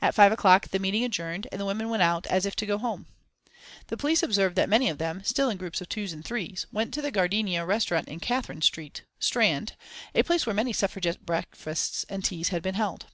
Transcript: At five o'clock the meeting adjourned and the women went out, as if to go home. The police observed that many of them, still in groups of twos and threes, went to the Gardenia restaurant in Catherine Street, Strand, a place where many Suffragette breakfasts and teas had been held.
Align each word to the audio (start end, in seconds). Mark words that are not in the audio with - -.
At 0.00 0.14
five 0.14 0.32
o'clock 0.32 0.68
the 0.68 0.78
meeting 0.78 1.04
adjourned 1.04 1.46
and 1.52 1.60
the 1.60 1.66
women 1.66 1.90
went 1.90 2.02
out, 2.02 2.26
as 2.28 2.46
if 2.46 2.56
to 2.56 2.64
go 2.64 2.78
home. 2.78 3.04
The 3.88 3.98
police 3.98 4.22
observed 4.22 4.56
that 4.56 4.70
many 4.70 4.88
of 4.88 4.96
them, 4.96 5.22
still 5.22 5.50
in 5.50 5.58
groups 5.58 5.82
of 5.82 5.88
twos 5.90 6.14
and 6.14 6.24
threes, 6.24 6.66
went 6.72 6.94
to 6.94 7.02
the 7.02 7.10
Gardenia 7.10 7.66
restaurant 7.66 8.08
in 8.08 8.20
Catherine 8.20 8.62
Street, 8.62 9.02
Strand, 9.18 9.76
a 10.14 10.22
place 10.22 10.46
where 10.46 10.54
many 10.54 10.72
Suffragette 10.72 11.26
breakfasts 11.26 12.06
and 12.08 12.24
teas 12.24 12.48
had 12.48 12.62
been 12.62 12.76
held. 12.76 13.04